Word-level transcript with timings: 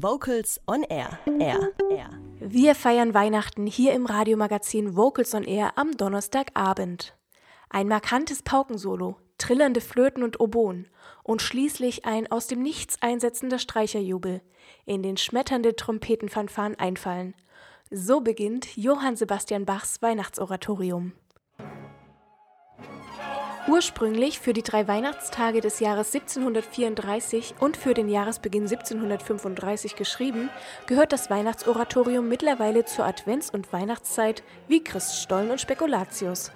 Vocals 0.00 0.60
on 0.68 0.84
Air. 0.84 1.18
Air. 1.40 1.72
Air. 1.90 2.10
Wir 2.38 2.76
feiern 2.76 3.14
Weihnachten 3.14 3.66
hier 3.66 3.94
im 3.94 4.06
Radiomagazin 4.06 4.94
Vocals 4.94 5.34
on 5.34 5.42
Air 5.42 5.72
am 5.74 5.96
Donnerstagabend. 5.96 7.16
Ein 7.68 7.88
markantes 7.88 8.42
Paukensolo, 8.42 9.16
trillernde 9.38 9.80
Flöten 9.80 10.22
und 10.22 10.38
Oboen 10.38 10.86
und 11.24 11.42
schließlich 11.42 12.04
ein 12.04 12.30
aus 12.30 12.46
dem 12.46 12.62
Nichts 12.62 13.02
einsetzender 13.02 13.58
Streicherjubel, 13.58 14.40
in 14.86 15.02
den 15.02 15.16
schmetternde 15.16 15.74
Trompetenfanfaren 15.74 16.78
einfallen. 16.78 17.34
So 17.90 18.20
beginnt 18.20 18.76
Johann 18.76 19.16
Sebastian 19.16 19.64
Bachs 19.64 20.00
Weihnachtsoratorium. 20.00 21.10
Ursprünglich 23.68 24.38
für 24.38 24.54
die 24.54 24.62
drei 24.62 24.88
Weihnachtstage 24.88 25.60
des 25.60 25.78
Jahres 25.78 26.14
1734 26.14 27.56
und 27.60 27.76
für 27.76 27.92
den 27.92 28.08
Jahresbeginn 28.08 28.62
1735 28.62 29.94
geschrieben, 29.94 30.48
gehört 30.86 31.12
das 31.12 31.28
Weihnachtsoratorium 31.28 32.26
mittlerweile 32.26 32.86
zur 32.86 33.04
Advents- 33.04 33.50
und 33.50 33.70
Weihnachtszeit 33.70 34.42
wie 34.68 34.82
Christstollen 34.82 35.50
und 35.50 35.60
Spekulatius. 35.60 36.50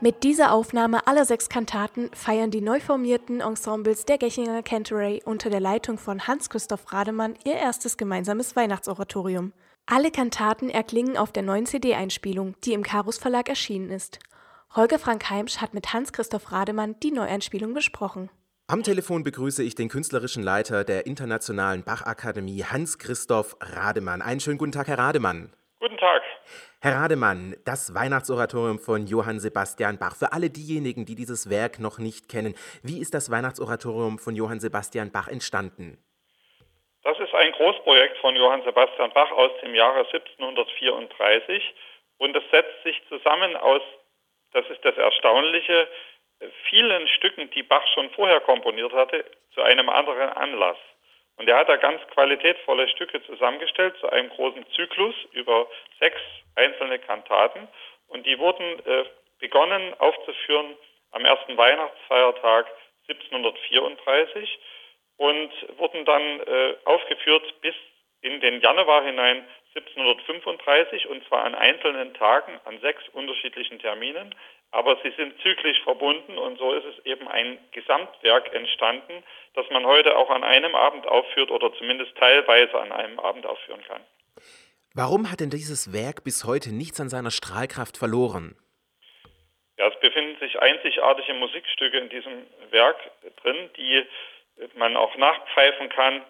Mit 0.00 0.22
dieser 0.22 0.52
Aufnahme 0.52 1.04
aller 1.08 1.24
sechs 1.24 1.48
Kantaten 1.48 2.10
feiern 2.14 2.52
die 2.52 2.60
neu 2.60 2.78
formierten 2.78 3.40
Ensembles 3.40 4.04
der 4.04 4.18
Gechinger 4.18 4.62
Canterbury 4.62 5.20
unter 5.24 5.50
der 5.50 5.60
Leitung 5.60 5.98
von 5.98 6.28
Hans-Christoph 6.28 6.92
Rademann 6.92 7.34
ihr 7.44 7.54
erstes 7.54 7.96
gemeinsames 7.96 8.54
Weihnachtsoratorium. 8.54 9.52
Alle 9.86 10.12
Kantaten 10.12 10.70
erklingen 10.70 11.16
auf 11.16 11.32
der 11.32 11.42
neuen 11.42 11.66
CD-Einspielung, 11.66 12.54
die 12.62 12.72
im 12.72 12.84
Karus 12.84 13.18
Verlag 13.18 13.48
erschienen 13.48 13.90
ist. 13.90 14.20
Holger 14.74 14.98
Frank 14.98 15.28
Heimsch 15.28 15.60
hat 15.60 15.74
mit 15.74 15.92
Hans-Christoph 15.92 16.50
Rademann 16.50 16.96
die 17.02 17.10
Neueinspielung 17.10 17.74
besprochen. 17.74 18.30
Am 18.68 18.82
Telefon 18.82 19.22
begrüße 19.22 19.62
ich 19.62 19.74
den 19.74 19.90
künstlerischen 19.90 20.42
Leiter 20.42 20.82
der 20.82 21.04
Internationalen 21.04 21.84
Bachakademie, 21.84 22.64
Hans-Christoph 22.64 23.54
Rademann. 23.60 24.22
Einen 24.22 24.40
schönen 24.40 24.56
guten 24.56 24.72
Tag, 24.72 24.88
Herr 24.88 24.96
Rademann. 24.96 25.52
Guten 25.78 25.98
Tag. 25.98 26.22
Herr 26.80 26.96
Rademann, 26.96 27.54
das 27.66 27.94
Weihnachtsoratorium 27.94 28.78
von 28.78 29.06
Johann 29.06 29.40
Sebastian 29.40 29.98
Bach. 29.98 30.16
Für 30.16 30.32
alle 30.32 30.48
diejenigen, 30.48 31.04
die 31.04 31.16
dieses 31.16 31.50
Werk 31.50 31.78
noch 31.78 31.98
nicht 31.98 32.30
kennen, 32.30 32.54
wie 32.82 32.98
ist 32.98 33.12
das 33.12 33.30
Weihnachtsoratorium 33.30 34.18
von 34.18 34.34
Johann 34.34 34.58
Sebastian 34.58 35.12
Bach 35.12 35.28
entstanden? 35.28 36.02
Das 37.04 37.18
ist 37.18 37.34
ein 37.34 37.52
Großprojekt 37.52 38.16
von 38.22 38.34
Johann 38.36 38.62
Sebastian 38.62 39.12
Bach 39.12 39.32
aus 39.32 39.50
dem 39.62 39.74
Jahre 39.74 40.06
1734 40.06 41.74
und 42.16 42.34
es 42.34 42.44
setzt 42.50 42.82
sich 42.84 42.96
zusammen 43.10 43.54
aus 43.56 43.82
das 44.52 44.68
ist 44.68 44.84
das 44.84 44.96
Erstaunliche, 44.96 45.88
vielen 46.68 47.08
Stücken, 47.08 47.50
die 47.50 47.62
Bach 47.62 47.86
schon 47.94 48.10
vorher 48.10 48.40
komponiert 48.40 48.92
hatte, 48.92 49.24
zu 49.54 49.62
einem 49.62 49.88
anderen 49.88 50.30
Anlass. 50.30 50.76
Und 51.36 51.48
er 51.48 51.56
hat 51.56 51.68
da 51.68 51.76
ganz 51.76 52.00
qualitätvolle 52.08 52.88
Stücke 52.88 53.22
zusammengestellt 53.24 53.96
zu 54.00 54.08
einem 54.10 54.28
großen 54.30 54.64
Zyklus 54.74 55.14
über 55.32 55.66
sechs 55.98 56.20
einzelne 56.56 56.98
Kantaten. 56.98 57.68
Und 58.08 58.26
die 58.26 58.38
wurden 58.38 58.64
äh, 58.86 59.04
begonnen 59.38 59.94
aufzuführen 59.98 60.76
am 61.12 61.24
ersten 61.24 61.56
Weihnachtsfeiertag 61.56 62.66
1734 63.08 64.58
und 65.16 65.50
wurden 65.78 66.04
dann 66.04 66.40
äh, 66.40 66.74
aufgeführt 66.84 67.60
bis 67.60 67.74
in 68.20 68.40
den 68.40 68.60
Januar 68.60 69.02
hinein 69.04 69.46
1735 69.74 71.08
und 71.08 71.26
zwar 71.26 71.44
an 71.44 71.54
einzelnen 71.54 72.14
Tagen, 72.14 72.60
an 72.64 72.80
sechs 72.80 73.02
unterschiedlichen 73.12 73.78
Terminen. 73.78 74.34
Aber 74.70 74.96
sie 75.02 75.12
sind 75.16 75.38
zyklisch 75.42 75.82
verbunden 75.82 76.38
und 76.38 76.58
so 76.58 76.72
ist 76.72 76.84
es 76.86 77.04
eben 77.04 77.28
ein 77.28 77.58
Gesamtwerk 77.72 78.54
entstanden, 78.54 79.22
das 79.54 79.68
man 79.70 79.84
heute 79.84 80.16
auch 80.16 80.30
an 80.30 80.44
einem 80.44 80.74
Abend 80.74 81.06
aufführt 81.06 81.50
oder 81.50 81.72
zumindest 81.74 82.16
teilweise 82.16 82.80
an 82.80 82.90
einem 82.90 83.18
Abend 83.18 83.44
aufführen 83.44 83.82
kann. 83.86 84.00
Warum 84.94 85.30
hat 85.30 85.40
denn 85.40 85.50
dieses 85.50 85.92
Werk 85.92 86.24
bis 86.24 86.44
heute 86.44 86.74
nichts 86.74 87.00
an 87.00 87.10
seiner 87.10 87.30
Strahlkraft 87.30 87.98
verloren? 87.98 88.56
Ja, 89.78 89.88
es 89.88 90.00
befinden 90.00 90.38
sich 90.38 90.58
einzigartige 90.60 91.34
Musikstücke 91.34 91.98
in 91.98 92.08
diesem 92.08 92.46
Werk 92.70 92.96
drin, 93.42 93.70
die 93.76 94.06
man 94.74 94.96
auch 94.96 95.16
nachpfeifen 95.16 95.88
kann 95.88 96.22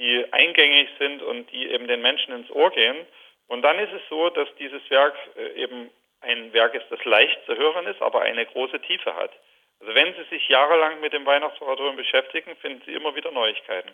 die 0.00 0.26
eingängig 0.32 0.88
sind 0.98 1.22
und 1.22 1.52
die 1.52 1.70
eben 1.70 1.86
den 1.86 2.00
Menschen 2.00 2.34
ins 2.34 2.50
Ohr 2.50 2.70
gehen. 2.70 3.06
Und 3.48 3.62
dann 3.62 3.78
ist 3.78 3.92
es 3.92 4.00
so, 4.08 4.30
dass 4.30 4.48
dieses 4.58 4.82
Werk 4.90 5.14
äh, 5.36 5.62
eben 5.62 5.90
ein 6.22 6.52
Werk 6.52 6.74
ist, 6.74 6.86
das 6.90 7.04
leicht 7.04 7.38
zu 7.46 7.54
hören 7.56 7.86
ist, 7.86 8.00
aber 8.00 8.22
eine 8.22 8.46
große 8.46 8.80
Tiefe 8.80 9.14
hat. 9.14 9.32
Also 9.80 9.94
wenn 9.94 10.14
Sie 10.14 10.24
sich 10.30 10.48
jahrelang 10.48 11.00
mit 11.00 11.12
dem 11.12 11.26
Weihnachtsoratorium 11.26 11.96
beschäftigen, 11.96 12.56
finden 12.56 12.82
Sie 12.86 12.92
immer 12.92 13.14
wieder 13.14 13.30
Neuigkeiten. 13.30 13.92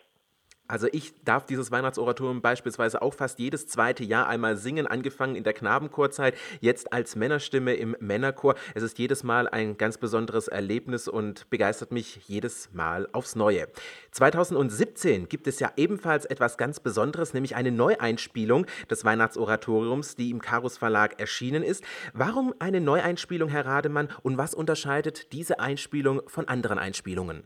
Also 0.69 0.89
ich 0.91 1.15
darf 1.25 1.47
dieses 1.47 1.71
Weihnachtsoratorium 1.71 2.41
beispielsweise 2.41 3.01
auch 3.03 3.15
fast 3.15 3.39
jedes 3.39 3.67
zweite 3.69 4.03
Jahr 4.03 4.27
einmal 4.27 4.57
singen, 4.57 4.87
angefangen 4.87 5.37
in 5.37 5.45
der 5.45 5.53
Knabenchorzeit, 5.53 6.37
jetzt 6.61 6.93
als 6.93 7.15
Männerstimme 7.15 7.75
im 7.75 7.97
Männerchor. 8.01 8.57
Es 8.75 8.83
ist 8.83 8.99
jedes 8.99 9.23
Mal 9.23 9.49
ein 9.49 9.77
ganz 9.77 9.99
besonderes 9.99 10.49
Erlebnis 10.49 11.07
und 11.07 11.49
begeistert 11.51 11.93
mich 11.93 12.21
jedes 12.27 12.73
Mal 12.73 13.09
aufs 13.13 13.37
Neue. 13.37 13.69
2017 14.11 15.29
gibt 15.29 15.47
es 15.47 15.61
ja 15.61 15.73
ebenfalls 15.77 16.25
etwas 16.25 16.57
ganz 16.57 16.81
Besonderes, 16.81 17.33
nämlich 17.33 17.55
eine 17.55 17.71
Neueinspielung 17.71 18.67
des 18.91 19.05
Weihnachtsoratoriums, 19.05 20.17
die 20.17 20.31
im 20.31 20.41
Karus 20.41 20.79
Verlag 20.79 21.21
erschienen 21.21 21.63
ist. 21.63 21.85
Warum 22.13 22.55
eine 22.59 22.81
Neueinspielung, 22.81 23.49
Herr 23.49 23.67
Rademann, 23.67 24.09
und 24.23 24.37
was 24.37 24.55
unterscheidet 24.55 25.33
diese 25.33 25.61
Einspielung 25.61 26.23
von 26.27 26.49
anderen 26.49 26.79
Einspielungen? 26.79 27.45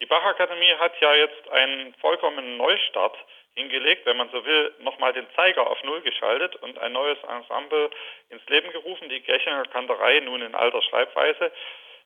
Die 0.00 0.06
Bachakademie 0.06 0.74
hat 0.74 1.00
ja 1.00 1.14
jetzt 1.14 1.48
einen 1.50 1.94
vollkommenen 1.94 2.56
Neustart 2.58 3.16
hingelegt, 3.54 4.04
wenn 4.04 4.18
man 4.18 4.28
so 4.30 4.44
will, 4.44 4.74
nochmal 4.80 5.14
den 5.14 5.26
Zeiger 5.34 5.68
auf 5.68 5.82
Null 5.82 6.02
geschaltet 6.02 6.56
und 6.56 6.78
ein 6.78 6.92
neues 6.92 7.18
Ensemble 7.24 7.90
ins 8.28 8.46
Leben 8.48 8.70
gerufen, 8.72 9.08
die 9.08 9.22
Gechinger 9.22 9.64
Kanterei 9.64 10.20
nun 10.20 10.42
in 10.42 10.54
alter 10.54 10.82
Schreibweise 10.82 11.50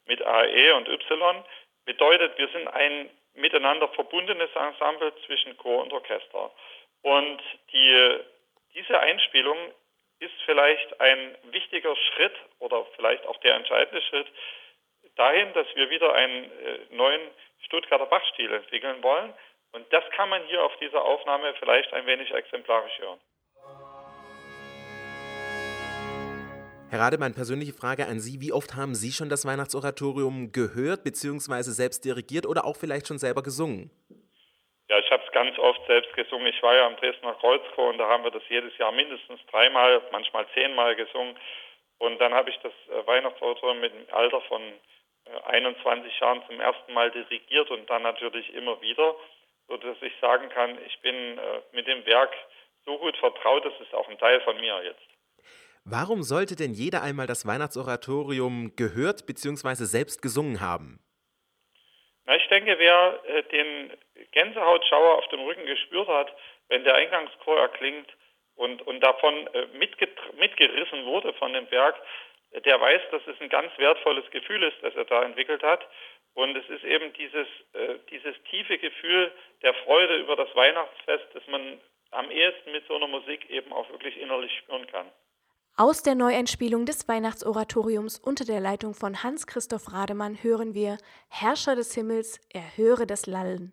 mit 0.07 0.23
AE 0.23 0.75
und 0.77 0.89
Y. 0.89 1.45
Bedeutet, 1.85 2.39
wir 2.39 2.49
sind 2.49 2.69
ein 2.69 3.11
miteinander 3.35 3.89
verbundenes 3.89 4.51
Ensemble 4.55 5.13
zwischen 5.27 5.57
Chor 5.57 5.83
und 5.83 5.93
Orchester. 5.93 6.53
Und 7.03 7.41
die, 7.73 8.21
diese 8.75 9.01
Einspielung 9.01 9.57
ist 10.21 10.35
vielleicht 10.45 11.01
ein 11.01 11.37
wichtiger 11.51 11.97
Schritt 11.97 12.35
oder 12.61 12.87
vielleicht 12.97 13.27
auch 13.27 13.39
der 13.39 13.55
entscheidende 13.55 14.03
Schritt 14.03 14.27
dahin, 15.21 15.53
dass 15.53 15.67
wir 15.75 15.91
wieder 15.91 16.15
einen 16.15 16.45
äh, 16.45 16.79
neuen 16.91 17.21
Stuttgarter 17.67 18.07
Bachstil 18.07 18.53
entwickeln 18.53 19.03
wollen. 19.03 19.33
Und 19.73 19.87
das 19.93 20.03
kann 20.17 20.29
man 20.29 20.43
hier 20.47 20.65
auf 20.65 20.77
dieser 20.81 21.05
Aufnahme 21.05 21.55
vielleicht 21.61 21.93
ein 21.93 22.07
wenig 22.07 22.33
exemplarisch 22.33 22.99
hören. 22.99 23.21
Herr 26.91 26.99
Rademann, 26.99 27.35
persönliche 27.35 27.73
Frage 27.73 28.07
an 28.07 28.19
Sie. 28.19 28.41
Wie 28.41 28.53
oft 28.53 28.75
haben 28.75 28.97
Sie 28.97 29.13
schon 29.13 29.29
das 29.29 29.47
Weihnachtsoratorium 29.47 30.51
gehört 30.51 31.05
bzw. 31.05 31.71
selbst 31.71 32.05
dirigiert 32.05 32.47
oder 32.47 32.65
auch 32.65 32.75
vielleicht 32.75 33.07
schon 33.07 33.19
selber 33.19 33.45
gesungen? 33.45 33.93
Ja, 34.89 34.99
ich 34.99 35.09
habe 35.13 35.23
es 35.25 35.31
ganz 35.31 35.57
oft 35.57 35.87
selbst 35.87 36.13
gesungen. 36.17 36.49
Ich 36.49 36.61
war 36.65 36.75
ja 36.75 36.87
am 36.89 36.97
Dresdner 36.97 37.35
Kreuzchor 37.35 37.91
und 37.91 37.99
da 37.99 38.09
haben 38.09 38.25
wir 38.25 38.33
das 38.33 38.43
jedes 38.49 38.77
Jahr 38.79 38.91
mindestens 38.91 39.39
dreimal, 39.53 40.03
manchmal 40.11 40.47
zehnmal 40.53 40.97
gesungen. 40.97 41.37
Und 41.99 42.19
dann 42.21 42.35
habe 42.35 42.51
ich 42.51 42.59
das 42.65 42.73
äh, 42.89 43.07
Weihnachtsoratorium 43.07 43.81
mit 43.81 43.95
dem 43.95 44.13
Alter 44.13 44.41
von 44.49 44.61
21 45.45 46.13
äh, 46.13 46.25
Jahren 46.25 46.43
zum 46.47 46.61
ersten 46.61 46.93
Mal 46.93 47.11
dirigiert 47.11 47.71
und 47.71 47.89
dann 47.89 48.03
natürlich 48.03 48.53
immer 48.55 48.81
wieder, 48.81 49.15
sodass 49.69 49.97
ich 50.03 50.13
sagen 50.21 50.49
kann, 50.51 50.79
ich 50.87 51.01
bin 51.01 51.15
äh, 51.15 51.61
mit 51.73 51.87
dem 51.87 52.05
Werk 52.07 52.33
so 52.85 52.99
gut 52.99 53.17
vertraut, 53.17 53.65
das 53.65 53.75
ist 53.81 53.95
auch 53.95 54.09
ein 54.09 54.19
Teil 54.19 54.41
von 54.41 54.59
mir 54.61 54.83
jetzt. 54.83 55.01
Warum 55.85 56.23
sollte 56.23 56.57
denn 56.57 56.73
jeder 56.73 57.03
einmal 57.03 57.27
das 57.27 57.47
Weihnachtsoratorium 57.47 58.77
gehört 58.77 59.27
bzw. 59.27 59.85
selbst 59.85 60.23
gesungen 60.23 60.61
haben? 60.61 61.01
Na, 62.27 62.37
ich 62.37 62.47
denke, 62.49 62.79
wer 62.79 63.21
äh, 63.27 63.43
den 63.45 63.93
Gänsehautschauer 64.33 65.19
auf 65.19 65.29
dem 65.29 65.41
Rücken 65.41 65.67
gespürt 65.67 66.09
hat, 66.09 66.35
wenn 66.69 66.85
der 66.85 66.95
Eingangschor 66.95 67.59
erklingt 67.59 68.09
und, 68.57 68.83
und 68.87 69.01
davon 69.01 69.47
äh, 69.49 69.67
mitgerissen 69.77 71.07
wurde 71.07 71.33
von 71.35 71.53
dem 71.53 71.71
Werk, 71.71 71.97
der 72.53 72.81
weiß, 72.81 73.03
dass 73.11 73.23
es 73.27 73.41
ein 73.41 73.49
ganz 73.49 73.71
wertvolles 73.79 74.29
Gefühl 74.31 74.63
ist, 74.63 74.77
das 74.83 74.95
er 74.95 75.05
da 75.05 75.23
entwickelt 75.23 75.63
hat. 75.63 75.87
Und 76.35 76.57
es 76.57 76.69
ist 76.69 76.85
eben 76.85 77.13
dieses, 77.15 77.47
äh, 77.73 77.99
dieses 78.11 78.35
tiefe 78.51 78.79
Gefühl 78.79 79.33
der 79.63 79.75
Freude 79.75 80.17
über 80.19 80.37
das 80.37 80.55
Weihnachtsfest, 80.55 81.27
das 81.35 81.47
man 81.49 81.81
am 82.13 82.31
ehesten 82.31 82.73
mit 82.73 82.87
so 82.87 82.97
einer 82.97 83.09
Musik 83.09 83.49
eben 83.51 83.73
auch 83.73 83.89
wirklich 83.91 84.17
innerlich 84.21 84.57
spüren 84.59 84.87
kann. 84.87 85.11
Aus 85.77 86.03
der 86.03 86.15
Neueinspielung 86.15 86.85
des 86.85 87.09
Weihnachtsoratoriums 87.09 88.19
unter 88.19 88.45
der 88.45 88.61
Leitung 88.61 88.95
von 88.95 89.23
Hans-Christoph 89.23 89.93
Rademann 89.93 90.43
hören 90.43 90.75
wir 90.75 90.99
Herrscher 91.29 91.75
des 91.75 91.95
Himmels, 91.95 92.41
erhöre 92.53 93.07
das 93.07 93.27
Lallen. 93.27 93.73